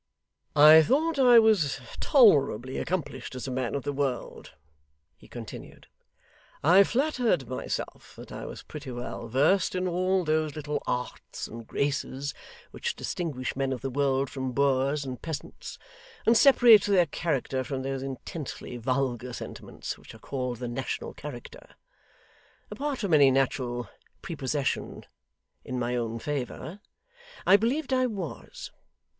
'I 0.55 0.81
thought 0.81 1.19
I 1.19 1.37
was 1.37 1.79
tolerably 1.99 2.79
accomplished 2.79 3.35
as 3.35 3.47
a 3.47 3.51
man 3.51 3.75
of 3.75 3.83
the 3.83 3.93
world,' 3.93 4.53
he 5.15 5.27
continued, 5.27 5.85
'I 6.63 6.85
flattered 6.85 7.47
myself 7.47 8.15
that 8.15 8.31
I 8.31 8.47
was 8.47 8.63
pretty 8.63 8.89
well 8.89 9.27
versed 9.27 9.75
in 9.75 9.87
all 9.87 10.23
those 10.25 10.55
little 10.55 10.81
arts 10.87 11.45
and 11.47 11.67
graces 11.67 12.33
which 12.71 12.95
distinguish 12.95 13.55
men 13.55 13.71
of 13.71 13.81
the 13.81 13.91
world 13.91 14.27
from 14.31 14.53
boors 14.53 15.05
and 15.05 15.21
peasants, 15.21 15.77
and 16.25 16.35
separate 16.35 16.83
their 16.85 17.05
character 17.05 17.63
from 17.63 17.83
those 17.83 18.01
intensely 18.01 18.77
vulgar 18.77 19.33
sentiments 19.33 19.99
which 19.99 20.15
are 20.15 20.17
called 20.17 20.57
the 20.57 20.67
national 20.67 21.13
character. 21.13 21.75
Apart 22.71 22.97
from 22.97 23.13
any 23.13 23.29
natural 23.29 23.87
prepossession 24.23 25.05
in 25.63 25.77
my 25.77 25.95
own 25.95 26.17
favour, 26.17 26.79
I 27.45 27.55
believed 27.55 27.93
I 27.93 28.07
was. 28.07 28.71